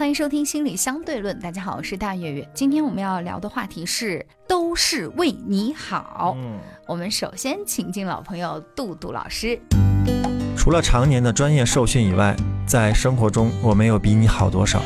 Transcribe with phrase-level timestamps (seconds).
[0.00, 1.38] 欢迎收听心理相对论。
[1.40, 2.48] 大家好，我是大月月。
[2.54, 6.34] 今天我们要聊的话题是都是为你好。
[6.38, 9.60] 嗯，我们首先请进老朋友杜杜老师。
[10.56, 12.34] 除了常年的专业受训以外，
[12.66, 14.80] 在生活中我没有比你好多少。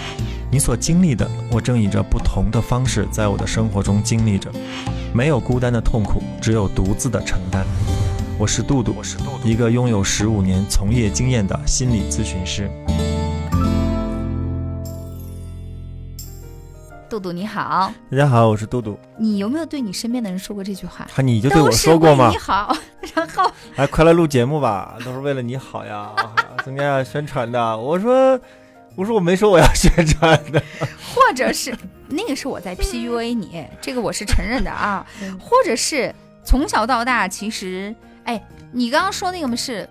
[0.50, 4.50] 你所经历的，我正以着不同的方式在我的生活中经历着。
[5.14, 7.64] 没有孤单的痛苦，只有独自的承担。
[8.36, 12.68] 我是杜杜，我是杜杜，一个拥有十五年从业经验的心理咨询师。
[17.14, 18.98] 杜杜你好，大家好，我是杜杜。
[19.16, 21.06] 你有没有对你身边的人说过这句话？
[21.14, 22.36] 哈，你就对我说过吗你？
[22.36, 22.76] 好，
[23.14, 26.10] 然后哎，快来录节目吧，都是为了你好呀，
[26.66, 27.78] 增加宣传的。
[27.78, 28.36] 我说，
[28.96, 30.60] 我说我没说我要宣传的。
[31.14, 31.72] 或者是
[32.08, 35.06] 那个是我在 PUA 你，这个我是承认的啊。
[35.38, 36.12] 或者是
[36.42, 39.88] 从小到大，其实哎，你刚刚说那个嘛是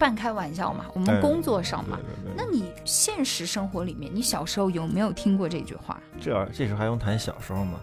[0.00, 1.98] 半开玩笑嘛，我们嗯工作上嘛。
[2.00, 6.00] 对对对那你现实生活里面，你小时候有没有听过这句话？
[6.18, 7.78] 这这时候还用谈小时候吗？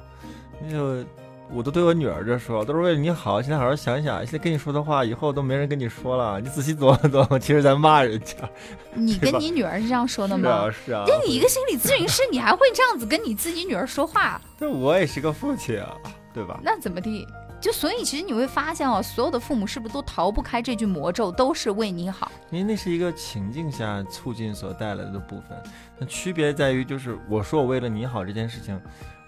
[0.60, 1.06] 那就
[1.50, 3.42] 我都对我女儿这说，都是为了你好。
[3.42, 6.42] 现在好好想想，现在跟你说的话，以后都没人跟你说了。
[6.42, 8.34] 你仔细琢磨琢磨，其实在骂人家。
[8.94, 10.76] 你跟你女儿是这样说的吗是啊？
[10.88, 11.04] 是啊。
[11.08, 14.42] 那你一个心理咨询师，你还会这样子跟你自己女儿说话？
[14.60, 15.96] 那我也是个父亲啊，
[16.34, 16.60] 对吧？
[16.64, 17.26] 那怎么地？
[17.60, 22.32] 就所以，其实你会发现哦，所有的父母是不是都逃不开这句魔咒，都是为你好。
[22.52, 25.58] 因为那是一个情境下促进所带来的部分。
[25.98, 28.80] 那区别在于，就是我说我为了你好这件事情，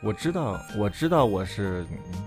[0.04, 2.24] 我知道，我知道我是，嗯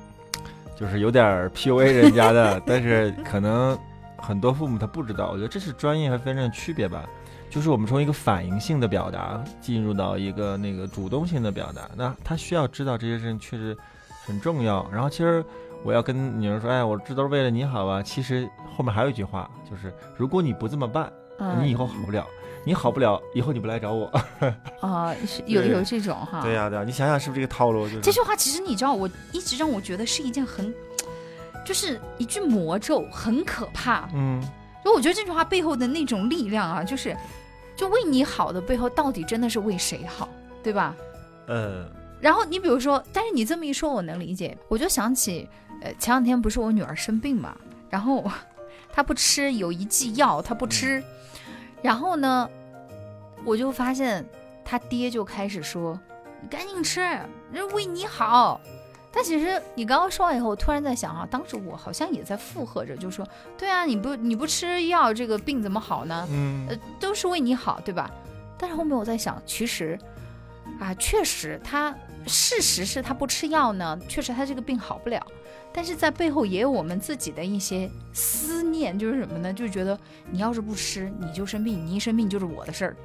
[0.75, 3.79] 就是有点儿 PUA 人家的，但是可能
[4.17, 5.31] 很多父母他不知道。
[5.31, 7.09] 我觉得这是专业和非专业的区别吧。
[7.49, 13.77] 就是我们从一个反应性的表达进入到一个那个主动性的表达，那他需要知道这些事情确实
[14.25, 14.89] 很重要。
[14.91, 15.45] 然后其实
[15.85, 18.03] 我要跟女儿说，哎，我这都是为了你好啊。
[18.03, 22.27] 其实后面还有一句话，就是如果你不这么办，嗯，你以后好不了，
[22.65, 24.07] 你好不了，以后你不来找我。
[24.81, 26.41] 啊、 是有有这种哈。
[26.43, 27.85] 对呀、对呀、你想想是不是这个套路？
[27.89, 30.73] 就是这句话其实你知道，我一直让我觉得是一件很，
[31.65, 34.09] 就是一句魔咒，很可怕。
[34.15, 34.41] 嗯，
[34.85, 37.17] 因为我觉得这句话背后的那种力量啊，就是
[37.75, 40.29] 就为你好的背后，到底真的是为谁好，
[40.63, 40.95] 对吧？
[41.49, 44.57] 嗯，然后你比如说，但是你这么一说，我能理解。
[44.69, 45.49] 我就想起，
[45.83, 47.57] 呃，前两天不是我女儿生病嘛，
[47.91, 48.25] 然后
[48.93, 51.03] 她不吃有一剂药，她不吃，
[51.83, 52.49] 然后呢，
[53.45, 54.25] 我就发现
[54.65, 55.99] 她爹就开始说
[56.41, 57.01] ：“你赶紧吃，
[57.51, 58.61] 人为你好。”
[59.15, 63.27] 但其实你刚刚说完以后，我突然在想啊，当时我好像也在附和着，就说
[63.59, 66.27] ：“对啊，你不你不吃药，这个病怎么好呢？
[66.31, 68.11] 嗯呃，都是为你好，对吧？
[68.57, 69.99] 但是后面我在想，其实
[70.81, 71.95] 啊，确实他
[72.27, 75.25] 事实是他不吃药呢，确实他这个病好不了。
[75.75, 79.51] 但是在背后也有我们自己的一些思念，就是什么呢？
[79.51, 79.99] 就觉得
[80.31, 82.97] 你要是不吃，你就生病，你一生病就是我的事儿。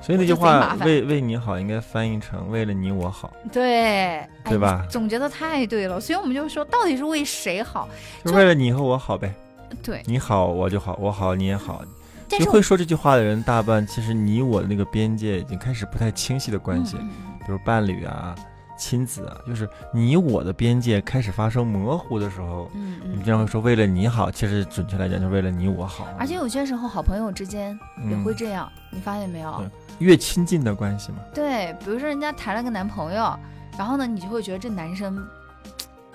[0.00, 7.86] 所以那句话为为你好应该翻译成为了你我好，对，对吧哎总结的太对了，所以我们就说，到底是为谁好？
[8.24, 9.34] 就是为了你和我好呗。
[9.82, 11.84] 对，你好我就好，我好你也好。
[12.26, 17.10] 但是会说这句话的人，大半其实你我的那个边界已经开始不太清晰的关系，嗯
[17.40, 18.34] 比如伴侣啊、
[18.76, 23.12] 亲子啊，就是你我的边界开始发生模糊的时候，嗯嗯。
[23.12, 26.06] 你经常会说为了你好，其实准确来讲就是为了你我好。
[26.18, 27.70] 而且有些时候好朋友之间
[28.08, 29.56] 也嗯会这样，你发现没有？
[29.58, 29.70] 对
[30.06, 33.38] 越亲近的关系嘛，对，比如说人家谈了个男朋友，
[33.78, 35.24] 然后呢，你就会觉得这男生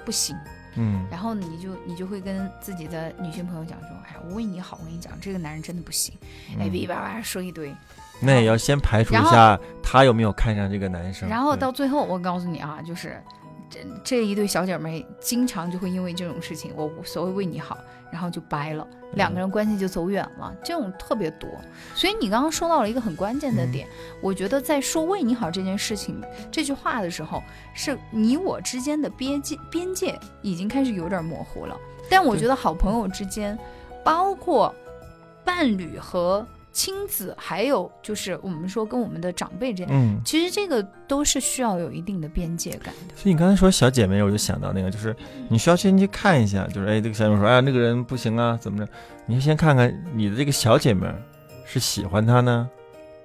[0.03, 0.35] 不行，
[0.75, 6.13] 嗯，然后你就你就会跟自己的女性朋友讲说，哎，我为你好，我跟你讲，这个男人真的不行，
[6.59, 6.69] 哎，嗯。
[6.69, 7.73] 哔叭叭说一堆，
[8.21, 11.27] 那也要先排除一下他有没有看上这个男生。
[11.29, 13.21] 然后到最后，我告诉你啊，就是
[13.69, 17.77] 这这一对小姐妹经常就会因为这种事情，我无所谓为你好，
[18.11, 21.49] 然后就掰了，两个人关系就走远了，这种特别多。
[21.95, 23.87] 所以你刚刚说到了一个很关键的点，
[24.21, 27.41] 我觉得在说为你好这件事情这句话的时候，
[27.73, 31.77] 是你我之间的边界边界已经开始有点模糊了。
[32.09, 33.57] 但我觉得好朋友之间，
[34.03, 34.73] 包括
[35.45, 36.45] 伴侣和
[36.79, 39.87] 亲子，还有就是我们说跟我们的长辈之间。
[39.91, 43.13] 嗯，其实这个都是需要有一定的边界感的。
[43.17, 45.13] 所以你刚才说小姐妹，我就想到那个，就是
[45.49, 48.89] 你需要先去看一下，就是哎，这个小姐妹说，哎呀，那个人不行啊，怎么着？
[49.25, 51.05] 你先看看你的这个小姐妹
[51.65, 52.69] 是喜欢他呢，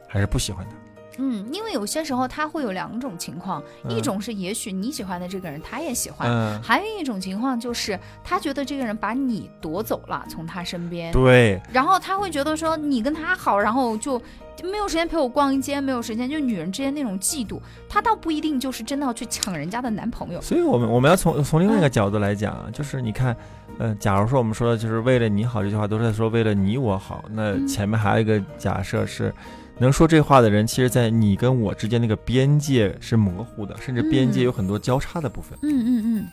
[0.09, 0.84] 还是不喜欢他？
[1.19, 4.03] 嗯，因为有些时候他会有两种情况，一嗯。
[4.03, 14.21] 种是也许你喜欢的这个人他也喜欢，嗯，还有一种情况就是他觉得这个人把你夺走了，从他身边，对，然后他会觉得说你跟他好，然后就
[14.57, 17.59] 就没有时间陪我逛一街，没有时间，就女人之间那种嫉妒，
[17.89, 20.41] 他倒不一定就是真的要去抢人家的男朋友。
[20.43, 21.91] 所以我们我们要从从另外一个嗯。
[21.91, 23.37] 角度来讲啊，就是你看，
[23.79, 27.67] 呃，假如说我们说的就是为了你好这句话，都是在说为了你我好，那嗯。
[27.67, 29.33] 前面还有一个假设是。
[29.79, 35.59] 能说这话的人，其实，在你跟我之间那个边界是模糊的，甚至边界嗯有很多交叉的部分。
[35.63, 36.29] 嗯嗯嗯，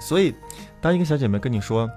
[0.00, 0.34] 所以，
[0.80, 1.88] 当一个小姐妹跟你说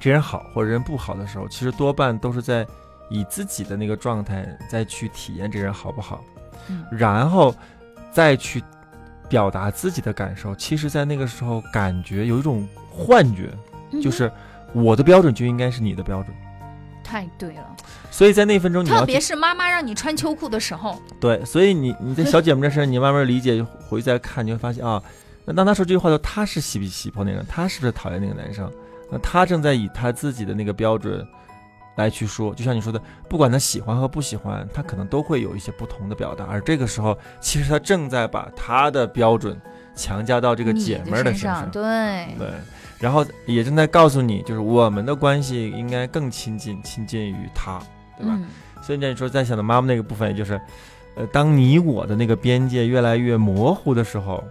[0.00, 2.66] 这人好或者人不好的时候，其实多半都是在
[3.10, 6.24] 以自己的那个状态再去体验这人好不好，
[6.68, 7.54] 嗯然后
[8.10, 8.62] 再去
[9.28, 10.54] 表达自己的感受。
[10.56, 13.50] 其实，在那个时候，感觉有一种幻觉，
[13.92, 14.30] 嗯就是
[14.72, 16.36] 我的标准就应该是你的标准。
[17.04, 17.71] 太对了，
[18.12, 25.02] 所以在那分钟，你要特别是妈妈让你穿秋裤的时候，对，所以你你在小姐妹这事儿，你慢慢理解，回去再看，你会发现啊，
[25.46, 28.70] 那当她说这句话的时候，她是喜不喜欢那个人，他是不是讨厌那个男生？
[29.10, 31.26] 那她正在以她自己的那个标准
[31.96, 33.00] 来去说，就像你说的，
[33.30, 39.58] 不管她喜欢和不喜欢，她可能都会有一些不同的表达，而这个时候，其实她正在把她的标准
[39.96, 41.82] 强加到这个姐妹儿身身上，对，
[42.38, 42.48] 对，
[42.98, 47.80] 然后也正在告诉你，就是我们的关系应该更亲近，亲近于他，
[48.18, 48.34] 对吧？
[48.38, 48.44] 嗯
[48.82, 50.60] 所以呢，你说在想到妈妈那个部分，也就是，
[51.14, 54.42] 呃，当你我的那个边界越来越模糊的时候，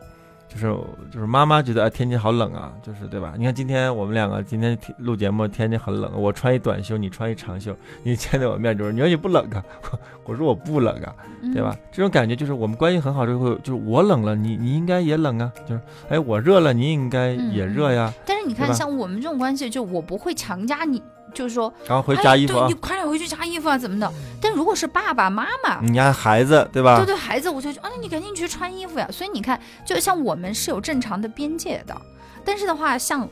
[0.47, 0.73] 就是
[1.11, 3.33] 就是妈妈觉得啊天气好冷啊，就是对吧？
[3.37, 9.61] 你看今天我们两个今天天录节目，天气很冷，我穿一短袖，你穿一长袖， 你见在我面就是你说你不冷啊，
[10.23, 11.75] 我说我不冷啊，嗯对吧？
[11.91, 24.11] 这种感觉就是我们关系很好之后，就是我冷了，你你应该也冷啊，就是哎我热了，你应该也热呀，但是你看，像我们这种关系，就我不会强加你，就是说，然后回去加衣服啊哎对你，快点回去加衣服啊，怎么的？
[24.41, 26.97] 但如果是爸爸妈妈，你家孩子对吧？
[26.97, 29.07] 对对，孩子，我就觉得啊，那你赶紧去穿衣服呀。
[29.11, 31.95] 所以你看，就像我们是有正常的边界的，
[32.43, 33.27] 但是的话，像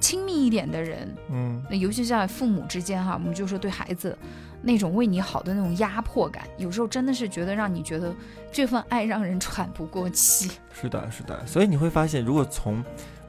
[0.00, 4.16] 亲密一点的人，嗯，那尤其是在父母之间哈，我们就说对孩子
[4.62, 8.14] 那种为你好的那种压迫感，有时候真的是觉得让你觉得
[8.50, 10.50] 这份爱让人喘不过气。
[10.72, 12.82] 是的，是的，所以你会发现，如果从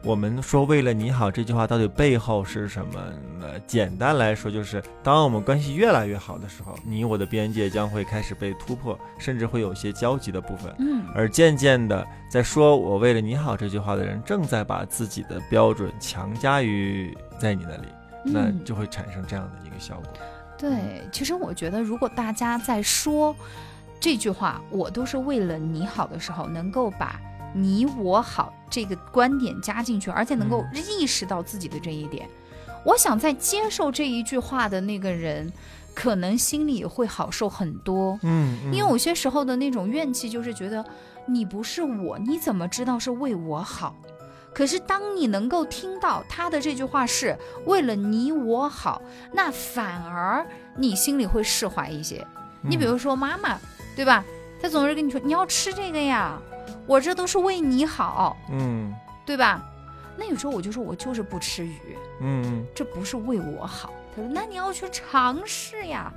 [0.04, 3.00] 我们说“为了你好”这句话到底背后是什么？
[3.40, 10.74] 呃，简单来说，就是当我们关系越来越好的时候，你我的边界将会开始被突破，甚至会有些交集的部分。
[10.80, 17.88] 嗯而渐渐的，在说我为了你好这句话的人，正在把自己的标准强加于在你那里，
[18.24, 20.06] 那嗯就会产生这样的一个效果。
[20.58, 23.36] 对，其实我觉得，如果大家在说
[24.00, 27.20] 这句话“我都是为了你好”的时候，能够把
[27.54, 32.28] 你我好这个观点加进去，而且能够意识到自己的这一点，
[32.86, 35.52] 我想在接受这一句话的那个人，
[35.94, 38.18] 可能心里会好受很多。
[38.24, 40.84] 嗯，嗯因为有些时候的那种怨气，就是觉得
[41.26, 43.96] 你不是我，你怎么知道是为我好？
[44.54, 49.02] 可是当你能够听到他的这句话是为了你我好，
[49.32, 50.46] 那反而
[50.76, 52.26] 你心里会释怀一些。
[52.62, 53.58] 你比如说妈妈，
[53.96, 54.24] 对吧？
[54.62, 56.38] 她总是跟你说你要吃这个呀，
[56.88, 58.94] 我这都是为你好，嗯
[59.26, 59.64] 对吧？
[60.18, 63.94] 那有时候我就说我就是不吃鱼，嗯嗯这不是为我好。
[64.16, 66.12] 他说那你要去尝试呀。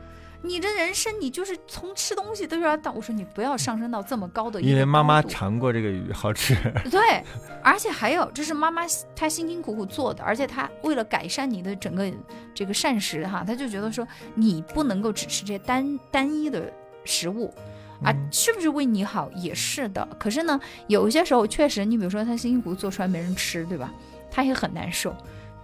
[0.47, 2.93] 你这人生，你就是从吃东西都要到。
[2.93, 6.55] 我说你不要上升到这么高的一个因为妈妈尝过这个鱼，好吃。
[6.91, 7.25] 对，
[7.63, 8.83] 而且还有，这是妈妈
[9.17, 12.13] 她辛辛苦苦做的，而且她为了改善你的整个
[12.55, 16.71] 这个膳食哈，她就觉得说你不能够只吃这单单一的
[17.07, 17.51] 食物
[18.03, 20.07] 啊，嗯是不是为你好也是的。
[20.19, 23.93] 可是呢，有一些时候确实，你比如说他辛辛苦苦做出来没人吃，对吧？
[24.31, 25.15] 他也很难受。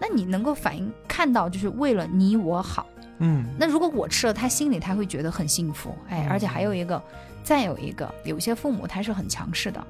[0.01, 2.87] 那你能够反映看到，就是为了你我好。
[3.19, 7.03] 嗯那如果我吃了，他心里他会觉得很幸福，哎，而且还有一个，
[7.43, 9.87] 再有一个，有些父母他是很强势的，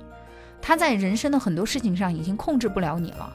[0.61, 3.33] 他在人生的很多事情上已经控制不了你了，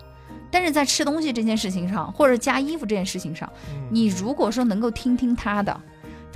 [0.52, 5.82] 但是在吃东西这件事情上，或者加衣服这件事情上，嗯你如果说能够听听他的，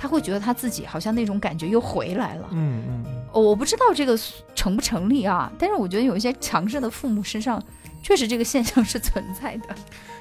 [0.00, 2.48] 他会觉得他自己好像那种感觉又回来了。
[2.52, 4.18] 嗯嗯我不知道这个
[4.54, 7.62] 成不成立啊，但是我觉得有一些强势的父母身上，
[8.02, 9.74] 确实这个现象是存在的。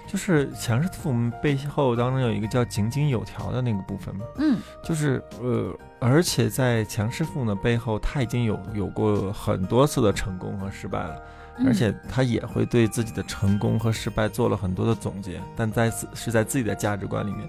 [0.06, 11.22] 就是强势父母背后当中有一个叫井井有条的那个部分嘛，嗯就是呃，而且在强势父母的背后，他已经有有过很多次的成功和失败了，
[11.60, 17.48] 嗯而且他也会对自己的成功和失败做了很多的总结，但在自是在自己的价值观里面，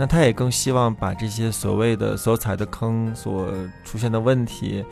[0.00, 3.52] 那他也更希望把这些所谓的所踩的坑、所
[3.84, 4.82] 出现的问题，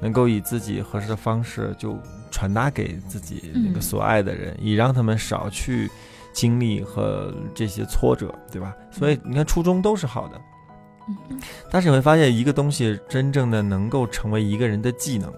[0.00, 1.96] 能够以自己合适的方式就
[2.32, 5.88] 传达给自己那个嗯所爱的人，以让他们少去
[6.32, 8.74] 经历和这些挫折，对吧？
[8.90, 10.40] 所以你看初衷都是好的，
[11.30, 15.32] 嗯但是你会发现，一个东西真正的能够成为一个人的技能，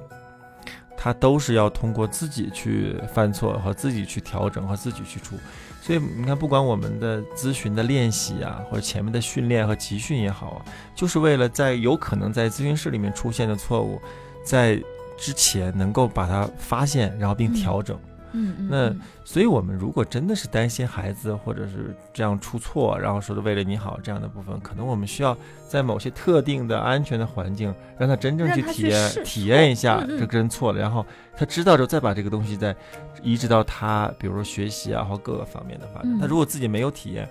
[0.97, 5.37] 它都是要通过自己去犯错和自己去调整和自己去出。
[5.81, 14.01] 所以你看，不管我们的咨询的练习啊，或者前面的训练和集训也好啊，就是为了在有可能在咨询室里面出现的错误，
[14.45, 14.83] 在
[15.17, 17.97] 之前能够把它发现，然后并调整。
[17.97, 19.01] 嗯嗯，那嗯。
[19.25, 25.37] 所以，我们如果真的是担心孩子或者是这样出错，然后说的为了你好这样的部分，可能我们需要
[25.69, 31.05] 在某些特定的安全的环境，让他真正去体验去体验一下这真错了，然后
[31.37, 32.75] 他知道之后再把这个东西再
[33.23, 36.11] 移植到他，比如说学习啊或各个方面的发展。
[36.11, 36.19] 嗯。
[36.19, 37.29] 他如果自己没有体验，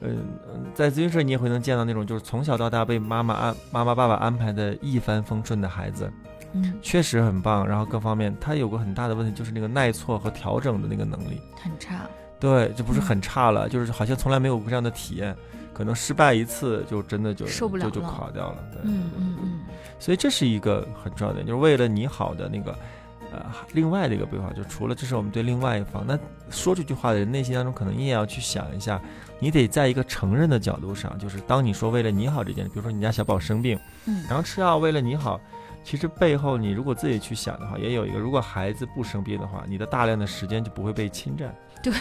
[0.00, 0.18] 嗯
[0.52, 6.12] 嗯，在咨询室你也会能见到那种就是从小到大被妈妈安妈妈爸爸安排的一帆风顺的孩子，
[6.54, 11.40] 嗯确实很棒，然后各方面他有个很大的问题就是那个耐挫和调整的那个能力。
[11.60, 12.00] 很差。
[12.40, 15.34] 对，就不是嗯很差了，就是好像从来没有过这样的体验，
[15.72, 18.58] 可能失败一次就真的就受不了就就垮掉了。
[18.70, 19.60] 对，嗯嗯嗯
[19.98, 22.76] 所以这是一个很重要的点，就是为了你好的那个，
[23.32, 26.18] 呃，另外的一个规划，就除了这是我们对另外一方，那
[26.50, 29.00] 说这句话的人内心当中，可能你也要去想一下，
[29.38, 35.40] 你得在一个承认的角度上，就是当你说为了你好这件事，比如说你家小宝生病，嗯然后吃药为了你好。
[35.84, 41.54] 其实背后，你如果自己去想的话，也有一个，如果孩子不生病的话，你的大量的时间就不会被侵占。
[41.84, 41.92] 对，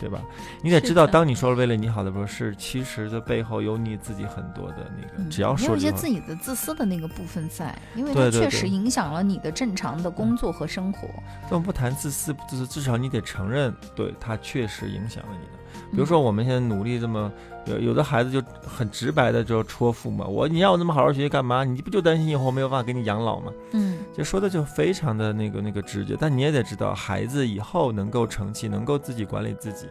[0.00, 0.22] 对吧？
[0.62, 11.08] 你得知道，当你说了为了你好的时候，是其实的背后有你自己很多的那个，嗯，只要也说有一些自己的自私的那个部分在，因为它确实影响了你的正常的工作和生活。
[11.50, 15.63] 我们不谈自私不自私，至少你得承认，对它确实影响了你的。
[15.90, 17.30] 比嗯如说，我们现在努力这么，
[17.66, 21.64] 有有的孩子就很直白的就戳父母，我你让我这么好好学习干嘛？
[21.64, 23.52] 你不就担心以后没有办法给你养老吗？
[23.72, 29.86] 嗯就说的就非常的那个那个直接，但你也得知道，孩子以后能够成器，能够自己管理自己，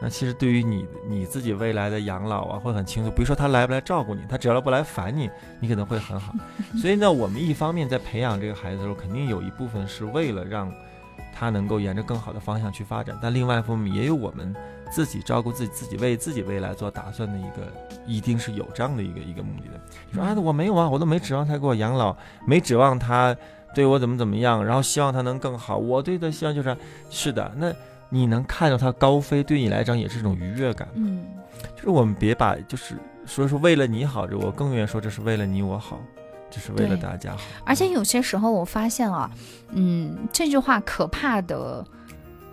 [0.00, 3.10] 那其实对于你你自己未来的养老啊，会很清楚。
[3.10, 6.32] 比如说他来不来照顾你，他只要不来烦你，你可能会很好。
[6.80, 10.72] 所以呢，我们一方面在培养这个孩子的时候，肯定有一部分是为了让
[11.38, 14.54] 他能够沿着更好的方向去发展，但另外一方面也有我们
[14.90, 17.70] 自己照顾自己、自己为自己未来做打算的一个，
[18.06, 19.78] 一定是有这样的一个一个目的的。
[20.10, 22.16] 你说啊，我没有啊，我都没指望他给我养老，
[22.46, 23.36] 没指望他
[23.74, 25.76] 对我怎么怎么样，然后希望他能更好。
[25.76, 26.74] 我对他希望就是，
[27.10, 27.70] 是的，那
[28.08, 30.88] 你能看到他高飞，对你来讲也是一种愉悦感。
[30.94, 31.22] 嗯
[31.74, 32.94] 就是我们别把就是
[33.26, 36.00] 所以说为了你好，我更愿意说这是为了你我好，
[36.50, 37.38] 这是为了大家好。
[37.64, 39.30] 而且有些时候我发现啊，
[39.72, 41.84] 嗯，这句话可怕的，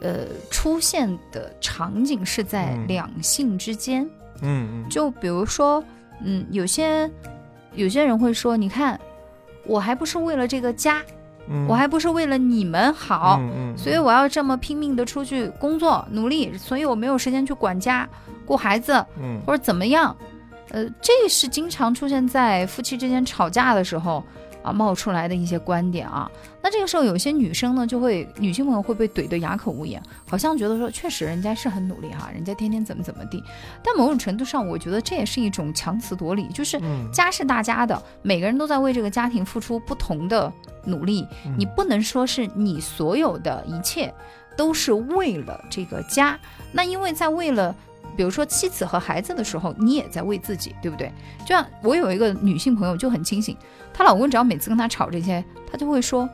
[0.01, 4.03] 呃，出现的场景是在嗯两性之间。
[4.41, 5.83] 嗯嗯，就比如说，
[6.23, 7.09] 嗯，有些
[7.75, 8.99] 有些人会说，你看，
[9.65, 11.01] 我还不是为了这个家，
[11.47, 18.09] 嗯我还不是为了你们好，嗯嗯，所以我要这么拼命的出去工作努力，所以我没有时间去管家、
[18.45, 20.13] 顾孩子嗯或者怎么样。
[20.73, 24.23] 呃，这是经常出现在夫妻之间吵架的时候
[24.63, 26.29] 啊冒出来的一些观点啊。
[26.63, 33.43] 那这个时候，有些女生呢就会，女性朋友会被怼得哑口无言，好像觉得说，确实人家是很努力哈，人家天天怎么怎么地。
[33.83, 40.51] 但某种程度上，我觉得这也是一种强词夺理，就是嗯家是大家的，每个人都在为这个家庭付出不同的
[40.85, 44.11] 努力，嗯你不能说是你所有的一切
[44.57, 46.39] 都是为了这个家，
[46.71, 47.75] 那因为在为了。
[48.15, 51.11] 比如说妻子和孩子的时候，你也在为自己，对不对？
[51.41, 53.57] 就像我有一个女性朋友就很清醒，
[53.93, 56.29] 她老公只要每次跟她吵这些，她就会说：“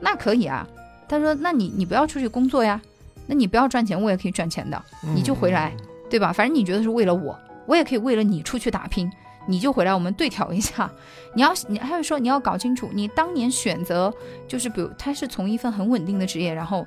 [0.00, 0.66] 那可以啊。”
[1.08, 2.80] 她说：“那你你不要出去工作呀，
[3.26, 4.80] 那你不要赚钱，我也可以赚钱的，
[5.14, 5.72] 你就回来，
[6.08, 6.32] 对吧？
[6.32, 9.10] 反正你觉得是为了我，我也可以为了你出去打拼，
[9.46, 10.90] 你就回来，我们对调一下。
[11.34, 14.12] 你要 你还会说你要搞清楚，你当年选择
[14.48, 16.86] 就是比如他是从一份很稳定的职业，然后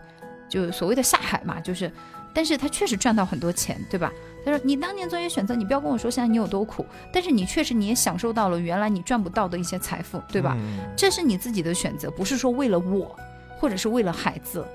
[0.49, 1.91] 就所谓的下海嘛，就是，
[2.33, 4.11] 但是他确实赚到很多钱，对吧？
[4.45, 10.55] 他说你当年做一些选择，你不要跟我说现在你有多苦，但是你确实你也享受到了原来你赚不到的一些财富，对吧？
[10.57, 13.15] 嗯这是你自己的选择，不是说为了我，
[13.59, 14.65] 或者是为了孩子。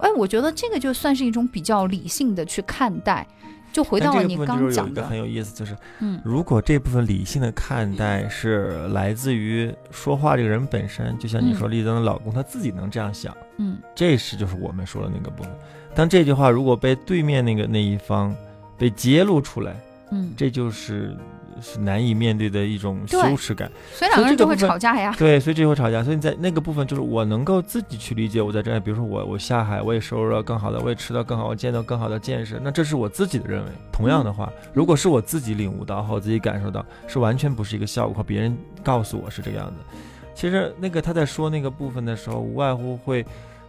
[0.00, 3.26] 哎，我觉得这个就算是一种比较理性的去看待。
[3.70, 15.52] 就回到了你刚讲的有一个，很有意思，就是嗯如果这部分理性的看待是来自于说话这个人本身，就像你说丽珍的老公他自己能这样想，嗯这是就是我们说的那个部分。
[15.98, 18.32] 当这句话如果被对面那个那一方
[18.78, 19.74] 被揭露出来，
[20.12, 21.12] 嗯，这就是
[21.60, 23.68] 是难以面对的一种羞耻感。
[23.92, 25.12] 所以两个人就会吵架呀。
[25.18, 26.04] 对，所以这就会吵架。
[26.04, 33.72] 所以在那个部分，就是我能够自己去理解我在这儿，比如说我我下海，我也收入了更好的，我也吃到更好，我见到更好的见识，那这是我自己的认为。
[33.90, 39.74] 同样的话，如果是我自己领悟到和我自己感受到，是完全不是一个效果，和别人告诉我是这个样子。
[40.32, 43.26] 其实那个他在说那个部分的时候，无外乎会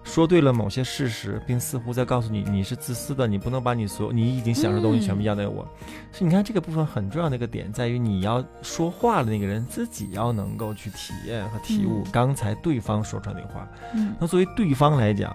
[0.09, 5.63] 说对了某些事实，并似乎在告诉你你是自私的，你不能把你所有你已经享受的东西全部要给我。
[6.11, 13.67] 所以你看这个部分很重要的一个点在于，你要说话的那个人自己要能够去体验和体悟嗯刚才对方说出来的话。
[13.93, 15.33] 嗯那作为对方来讲，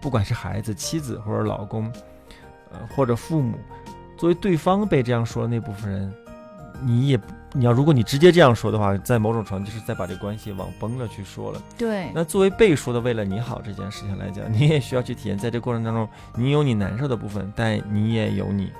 [0.00, 1.92] 不管是孩子、妻子或者老公，
[2.70, 3.58] 呃或者父母，
[4.16, 6.14] 作为对方被这样说的那部分人，
[6.84, 7.20] 你也
[7.52, 11.62] 你要如果你直接这样说的话，在某种程度就是在把这关系往崩了去说了。
[11.76, 18.72] 对，那作为被说的，为了你好这件事情来讲， 你也需要去体验，在这过程当中，你有你难受的部分，但你也有你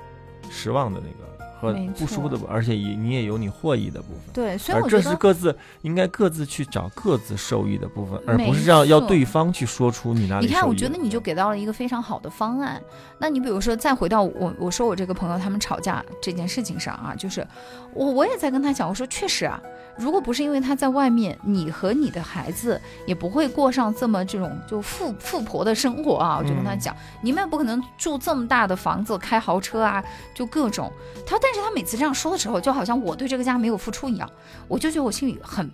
[0.49, 1.32] 失望的那个
[1.63, 4.33] 和不舒服的部分，而且也你也有你获益的部分。
[4.33, 10.39] 对，所以我觉得是各自应该各自去找各自受益的部分，而不是让要对方去说出你那。
[10.39, 12.81] 你看，我觉得你就给到了一个非常好的方案。
[13.17, 17.47] 那你比如说，再回到我我说我这个朋友他们吵架这件事情上啊，就是
[17.93, 19.61] 我我也在跟他讲，我说确实啊，
[19.97, 26.37] 如果不是因为他在外面，你和你的孩子也不会过上这么这种就富富婆的生活啊。
[26.39, 30.03] 我就跟他嗯讲，你们也不可能住这么大的房子，开豪车啊，
[30.33, 30.91] 就各种。
[31.25, 34.29] 他说，但是他每次这样说的时候，就好像我对这个家没有付出一样，
[34.67, 35.69] 我就觉得我心里很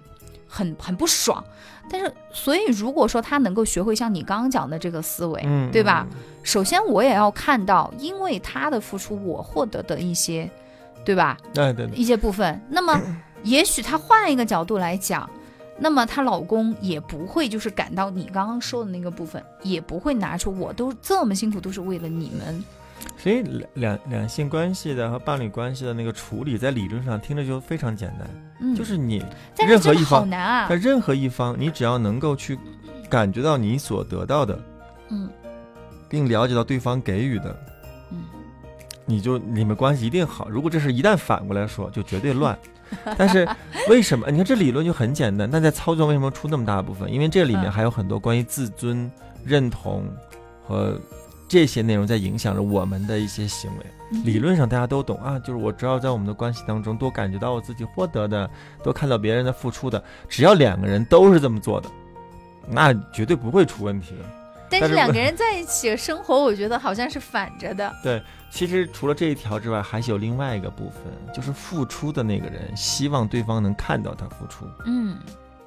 [0.48, 1.44] 很很不爽。
[1.92, 6.06] 但是，所以如果说他能够学会像你刚刚讲的这个思维，嗯，对吧？
[6.44, 10.48] 首先我也要看到，因为他的付出，我获得的一些，
[11.04, 11.36] 对吧？
[11.52, 12.62] 对对，一些部分。
[12.70, 13.02] 那么，
[13.42, 15.28] 也许他换一个角度来讲，
[15.80, 22.64] 那么她老公也不会就是感到你刚刚说的那个部分，也不会拿出我都这么辛苦都是为了你们。
[23.18, 28.30] 所以两两两性关系的和伴侣关系的那个处理，在理论上听着就非常简单，
[28.62, 29.24] 嗯，就是你
[29.68, 30.76] 任何一方好难啊在。
[30.76, 32.58] 任何一方，你只要能够去
[33.10, 34.60] 感觉到你所得到的，
[35.10, 35.30] 嗯
[36.08, 37.56] 并了解到对方给予的，
[38.12, 38.24] 嗯，
[39.06, 40.50] 你就你们关系一定好。
[40.50, 42.58] 如果这是一旦反过来说，就绝对乱。
[43.16, 43.48] 但是
[43.88, 44.32] 为什么？
[44.32, 47.12] 你看这理论就很简单，但在操作为什么出那么大部分？
[47.14, 49.12] 因为这里面嗯还有很多关于自尊、
[49.46, 50.04] 认同
[50.68, 51.00] 和
[51.50, 53.86] 这些内容在影响着我们的一些行为。
[53.86, 58.50] 嗯理论上大家都懂啊，就是我只要在我们的关系当中多感觉到我自己获得的，
[58.82, 61.88] 多看到别人的付出的，只要两个人都是这么做的，
[62.68, 64.26] 那绝对不会出问题的。
[64.68, 67.92] 但是两个人在一起生活，我觉得好像是反着的。
[68.04, 75.18] 对其实除了这一条之外，还是有另外一个部分，就是付出的那个人希望对方能看到他付出，嗯，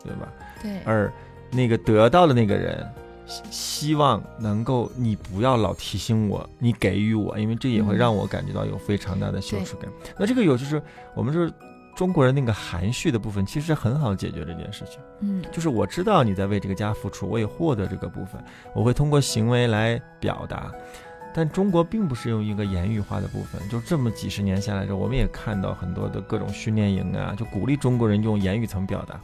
[0.03, 0.29] 对吧？
[0.61, 1.13] 对，而
[1.49, 2.85] 那个得到的那个人，
[3.27, 9.91] 希希望能够你不要老提醒我，你给予我，因为这也会嗯让我感觉到有非常大的羞耻感。
[10.19, 10.83] 那这个有就是
[11.15, 11.53] 我们是
[11.95, 14.99] 中国人那个含蓄的部分，其实很好解决这件事情。
[15.21, 18.43] 嗯就是我知道你在为这个家付出，我也获得这个部分，
[18.75, 20.73] 我会通过行为来表达。
[21.35, 29.19] 但中国并不是用一个言语化的部分，就这么几十年下来之后，我们也看到很多的各种训练营啊，就鼓励中国人用言语层表达。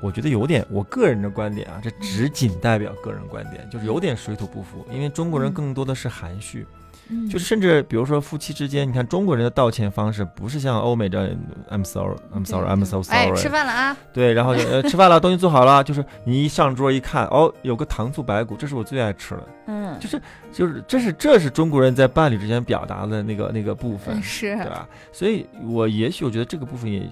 [0.00, 5.54] 我觉得有点，我个人的观点啊，这只仅代表个人观点，就是有点水土不服，因为中国人嗯。
[5.54, 6.85] 更多的是含蓄，嗯，
[7.30, 11.30] 就是甚至比如说夫妻之间，你看中国人的道歉方式不是像欧美的
[11.70, 20.20] I'm sorry, I'm 对 sorry, I'm so 哎，sorry，吃饭了啊，对，然后就呃吃饭了，东西做好了，就是你一上桌一看，哦，有个糖醋排骨，这是我最爱吃的，嗯，就是
[20.52, 24.88] 就是这是这是中国人在伴侣之间表达的那个那个部分嗯，是对吧？
[25.12, 27.08] 所以我也许我觉得这个部分也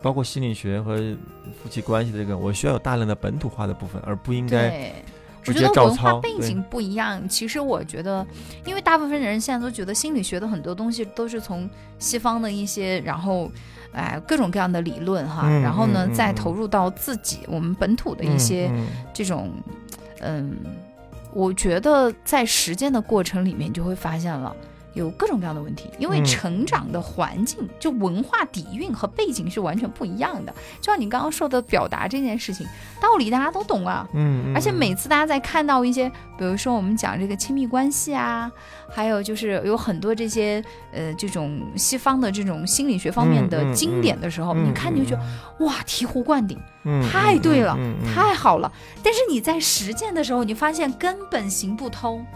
[0.00, 0.96] 包括心理学和
[1.62, 4.92] 夫妻关系的这个，我需要有大量的本土化的部分，而不应该对。
[5.46, 6.20] 我觉得文化抄。
[6.20, 8.26] 背景不一样，其实我觉得，
[8.64, 13.50] 因为大部分人现在都觉得心理学的很多东西都是从西方的一些，然后，
[13.92, 19.50] 哎，各种各样的理论哈，嗯然后呢，再投入到自己我们本土的一些嗯这种，
[20.20, 20.56] 嗯，
[21.32, 24.54] 我觉得在实践的过程里面，你就会发现了。
[24.94, 26.24] 有各种各样的问题，因为嗯。
[26.34, 30.52] 成长的环境、就文化底蕴和背景是完全不一样的。
[30.80, 32.66] 就像你刚刚说的，表达这件事情，
[33.00, 38.50] 道理大家都懂啊，嗯，嗯而且每次大家在看到一些，比如说我们讲这个亲密关系啊，
[38.90, 47.78] 还有就是有很多这些呃这种西方的这种心理学方面嗯的嗯经典的时候，嗯你看你就觉得哇醍醐灌顶，嗯太对了
[48.14, 48.72] 太好了。
[49.02, 52.26] 但是你在实践的时候，你发现根本行不通，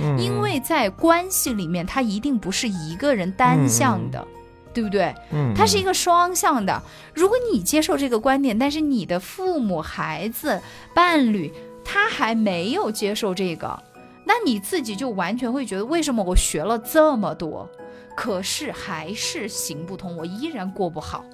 [0.00, 4.26] 嗯因为在关系里面，它一定不是一个人单向的。
[4.74, 5.14] 对不对？
[5.32, 6.82] 嗯它是一个双向的。
[7.14, 10.60] 如果你接受这个观点，但是你的父母、孩子、
[10.94, 11.50] 伴侣
[11.82, 13.82] 他还没有接受这个，
[14.26, 17.66] 那你自己就完全会觉得，为什么我学了这么多，
[18.14, 21.24] 可是还是行不通，我依然过不好。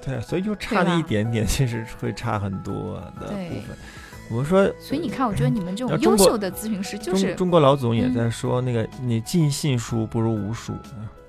[0.00, 3.76] 对，所以就差了一点点，其实会差很多的部分。
[4.30, 10.72] 我们说所以你看，我觉得你们这种 优秀的咨询师就是中中国老总也嗯在说，那个你尽信书不如无书，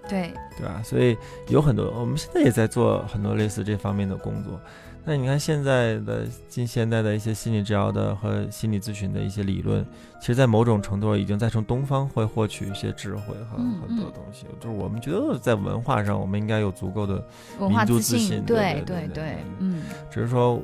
[0.07, 0.81] 对，对吧？
[0.83, 1.17] 所以
[1.49, 4.59] 有很多，我们现在也在做很多类似这方面的工作。
[5.07, 9.85] 那你看现在的近现代的一些心理治疗的和心理咨询的一些理论，
[10.19, 14.47] 其实，在某种程度已经在从东方会获取一些智慧和嗯很多东西。
[14.59, 17.23] 就是我们觉得在文化上，我们应该有足够的，
[17.59, 20.59] 文化自民族自信对对对对对嗯只是说，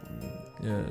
[0.63, 0.81] 呃，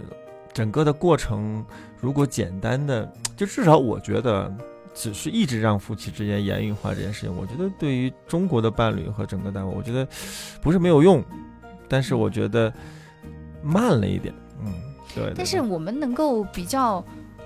[0.53, 1.65] 整个的过程
[2.01, 4.53] 如果简单的， 就至少我觉得。
[4.93, 10.07] 只是一直让夫妻之间言语化这件事情，我觉得对于中国的伴侣和整个单位，我觉得
[10.61, 11.23] 不是没有用，
[11.89, 12.71] 但是我觉得
[13.63, 14.35] 慢了一点。
[14.61, 14.75] 嗯，
[15.15, 17.03] 对对但是我们能够比较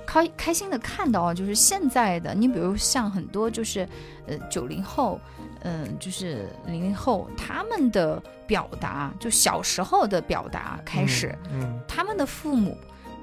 [0.06, 3.86] 开开心的看到啊，就是现在的你，比如像很多就是
[4.26, 5.20] 呃九零后，
[5.60, 12.74] 嗯、就是零零后，他们的表达，就小时候的表达开始，嗯嗯他们的父母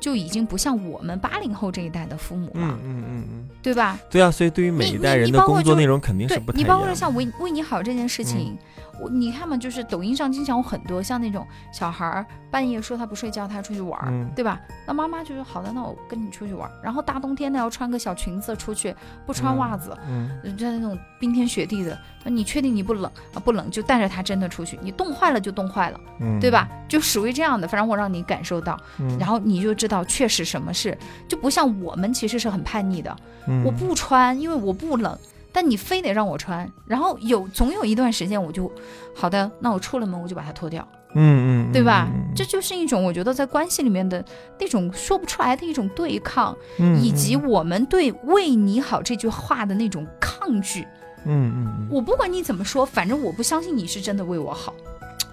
[0.01, 3.97] 就已经不像我们八零后这一代的父母了，嗯嗯嗯嗯，对吧？
[4.09, 6.67] 对啊，所以对于每一你代人的工作内容肯定是对不太一样。
[6.67, 8.57] 你包括像为为你好这件事情，
[8.99, 14.59] 我你看嘛，就是抖音上经常有很多像那种小孩儿半夜说他不睡觉，他出去玩儿，嗯对吧？
[14.87, 16.73] 那妈妈就说好的，那我跟你出去玩儿。
[16.83, 18.93] 然后大冬天的要穿个小裙子出去，
[19.25, 23.39] 不穿袜子，嗯呃在那种冰天雪地的，那你确定你不冷啊？
[23.39, 26.67] 不冷就带着他真的出去，你冻坏了就冻坏了，嗯，对吧？
[26.89, 29.17] 就属于这样的，反正我让你感受到，嗯？
[29.17, 33.15] 然后你就知道确实什么事，就不像我们其实是很叛逆的，
[33.47, 35.17] 嗯我不穿，因为我不冷，
[35.51, 38.71] 但你非得让我穿，然后有总有一段时间我就，
[39.15, 42.07] 好的，那我出了门我就把它脱掉，嗯嗯，对吧？
[42.33, 44.23] 这就是一种我觉得在关系里面的
[44.59, 50.87] 那种说不出来的一种对抗，嗯以及嗯我们对“为你好”这句话的那种抗拒。
[51.25, 54.73] 嗯嗯嗯，我不管你怎么说，反正我不相信你是真的为我好，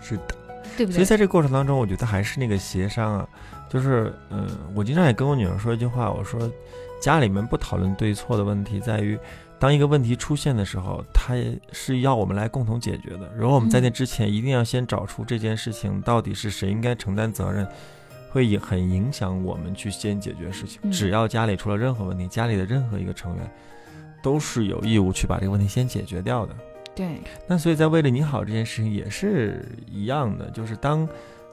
[0.03, 0.35] 是的。
[0.79, 0.95] 对不对？
[0.95, 3.29] 所以在这个过程当中，我觉得还是那个协商啊，
[3.69, 6.41] 就是嗯、我经常也跟我女儿说一句话，我说
[7.03, 9.19] 家里面不讨论对错的问题，在于
[9.59, 11.35] 当一个问题出现的时候，它
[11.73, 13.29] 是要我们来共同解决的。
[13.37, 17.67] 如果我们在那之前一定要先找出这件事情到底是谁应该承担责任。
[18.31, 20.79] 会影很影响我们去先解决事情。
[20.83, 23.51] 嗯只要家里出了任何问题，家里的任何一个成员
[24.23, 26.55] 都是有义务去把这个问题先解决掉的。
[26.99, 31.09] 对，那所以在为了你好这件事情也是一样的，就是当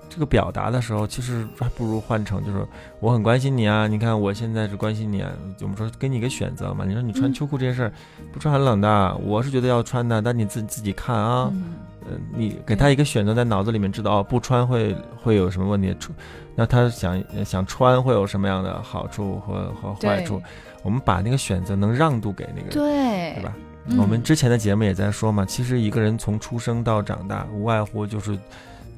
[0.10, 2.66] 这个表达的时候，其实还不如换成就是
[3.00, 5.32] 我很关心你啊，你看我现在是关心你啊，
[5.62, 7.94] 我们说给你一个选择嘛，你说你穿嗯秋裤这件事儿
[8.34, 11.76] 不穿很冷的，我是觉得要穿的，但你自己自己看啊，嗯，
[12.10, 16.12] 呃，你给他一个选择，在脑子里面知道哦，不穿会会有什么问题，出
[16.56, 20.42] 那他想想穿会有什么样的好处和和坏处，
[20.82, 22.70] 我们把那个选择能让渡给那个人。
[22.70, 23.56] 对，对吧？
[23.88, 28.38] 嗯我们之前的节目也在说嘛，其实一个人从出生到长大，无外乎就是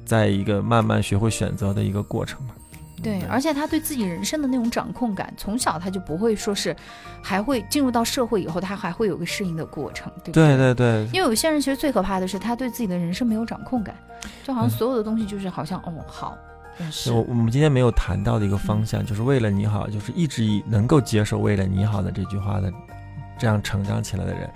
[0.04, 2.54] 在一个慢慢学会选择的一个过程嘛。
[3.00, 6.74] 对，而且他对自己人生的那种掌控感，从小他就不会说是，
[7.22, 10.56] 还会进入到社会以后，他还会有个适应的过程，对不对？
[10.56, 13.94] 对对，因为有些人其实最可怕的是他对自己的人生没有掌控感，
[14.42, 14.70] 就好像嗯。
[14.70, 16.36] 所有的东西就是好像、哦好，
[17.12, 22.72] 我我们今天没有谈到的一个方向，就是为了你好，就是一直以能够接受“为了你好”的这句话的，
[23.38, 24.50] 这样成长起来的人，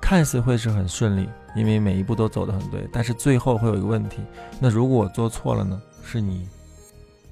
[0.00, 4.20] 看似会是很顺利，因为每一步都走得很对，但是最后会有一个问题，
[4.58, 5.80] 那如果我做错了呢？
[6.02, 6.48] 是你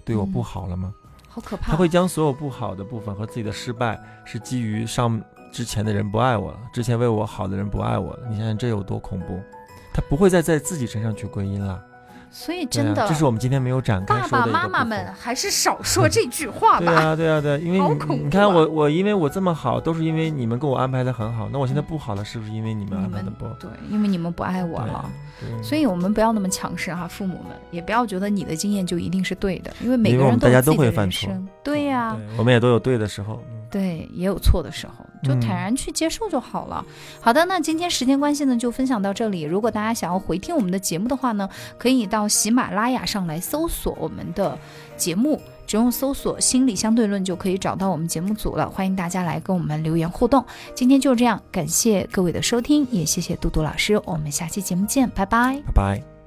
[0.05, 0.93] 对我不嗯好了吗？
[1.29, 8.29] 好可怕，他会将所有不好的部分和自己的失败，是基于上之前的人不爱我了，之前为我好的人不爱我了。
[8.29, 9.41] 你想想这有多恐怖？
[9.93, 11.83] 他不会再在自己身上去归因了。
[12.31, 15.07] 所以真的，这是我们今天没有展开爸爸妈妈们。
[15.19, 16.95] 还是少说这句话吧对吧。
[16.95, 17.81] 啊，对啊，对啊，因为
[18.17, 21.49] 你看啊我我因为我这么好，都是因为你们给我安排的很好。
[21.53, 23.53] 那我现在不好了，是不是因为你们安排的不好？
[23.59, 25.11] 对，因为你们不爱我了，
[25.62, 31.31] 所以我们不要那么强势哈，父母们也不要觉得你的经验就一定是对的，因为每个人为我们大家都会犯错。
[31.62, 33.43] 对呀、对我们也都有对的时候。
[33.51, 36.85] 嗯对，也有错的时候，就嗯坦然去接受就好了。
[37.21, 39.43] 好的，那今天时间关系呢，就分享到这里。
[39.43, 44.59] 如果大家想要回听我们的节目的话呢，可以到喜马拉雅上来搜索我们的
[44.97, 48.69] 节目，只用搜索“心理相对论”就可以找到我们节目组了。
[48.69, 50.45] 欢迎大家来跟我们留言互动。
[50.75, 55.61] 今天就这样，感谢各位的收听，也谢谢杜杜老师，我们下期节目见，拜拜。
[55.67, 56.18] 拜拜。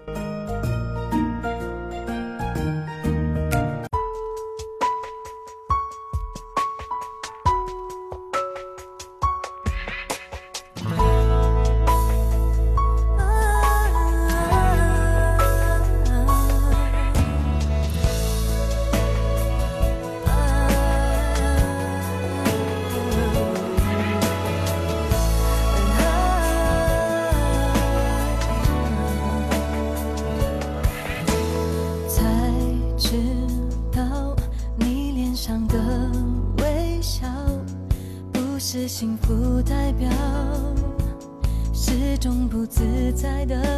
[42.81, 43.70] 自在的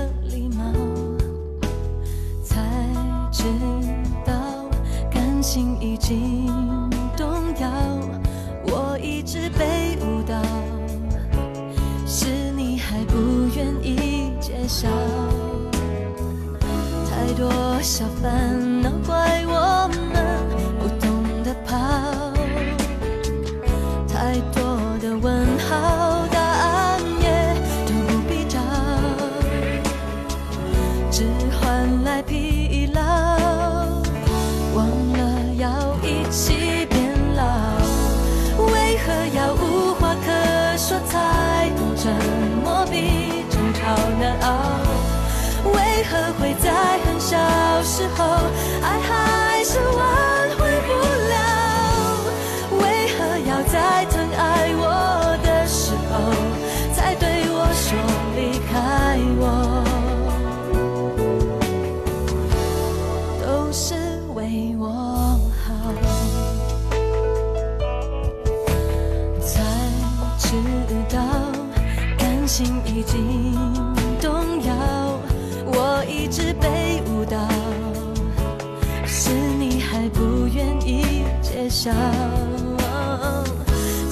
[41.07, 42.11] 才懂沉
[42.63, 43.79] 默比争吵
[44.19, 44.47] 难熬，
[45.71, 46.71] 为何会在
[47.05, 47.37] 很小
[47.83, 48.23] 时候，
[48.81, 49.99] 爱还是挽
[50.57, 50.91] 回不
[51.31, 51.35] 了，
[52.81, 56.13] 为何要在疼爱我的时候，
[56.93, 58.22] 才对我说。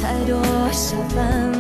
[0.01, 0.41] 太多
[0.73, 1.51] 想烦。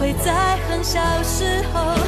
[0.00, 1.99] 会在很小时候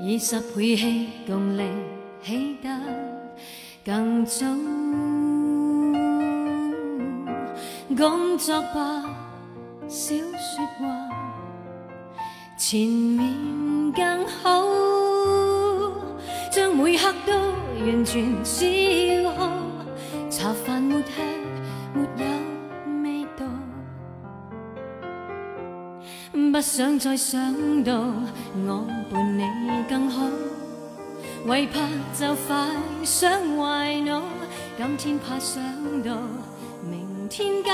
[0.00, 1.62] 以十倍气共力
[2.22, 2.68] 起得
[3.84, 4.46] 更早
[7.96, 9.04] 工作吧，
[9.88, 10.86] 少说话，
[12.58, 14.62] 前面更好，
[16.50, 17.32] 将每刻都
[17.86, 18.66] 完全照
[19.38, 19.45] 开。
[26.56, 27.92] 不想再想到
[28.66, 29.44] 我伴你
[29.90, 30.26] 更好，
[31.44, 31.80] 为怕
[32.18, 32.66] 就快
[33.04, 34.22] 想坏脑，
[34.78, 35.62] 今天怕想
[36.02, 36.16] 到
[36.82, 37.70] 明天街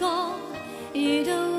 [0.00, 0.30] 角
[0.94, 1.55] 遇到。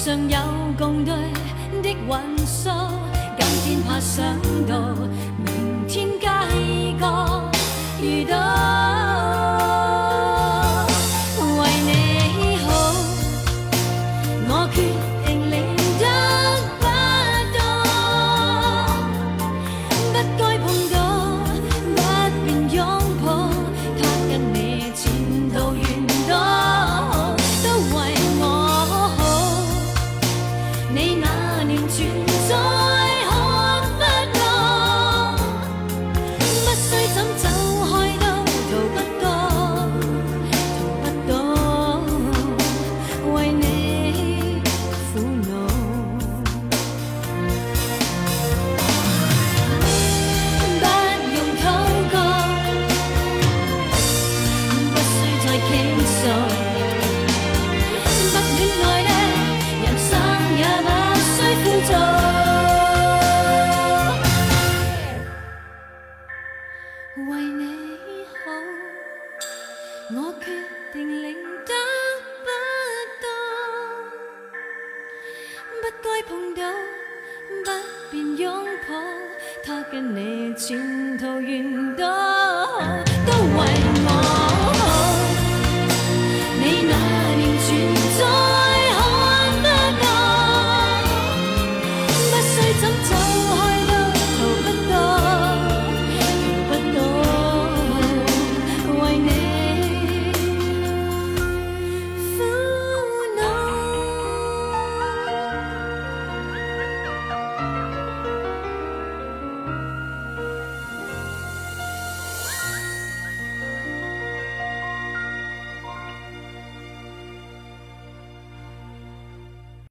[0.00, 0.38] 尚有
[0.78, 1.12] 共对
[1.82, 2.70] 的运数
[3.36, 4.24] 今天怕想
[4.68, 4.94] 到
[5.44, 6.28] 明天街
[7.00, 7.50] 角
[8.00, 9.07] 遇到